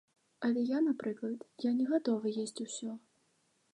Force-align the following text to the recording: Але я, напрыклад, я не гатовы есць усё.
Але 0.47 0.61
я, 0.69 0.79
напрыклад, 0.85 1.43
я 1.67 1.71
не 1.81 1.85
гатовы 1.93 2.27
есць 2.45 2.63
усё. 2.67 2.91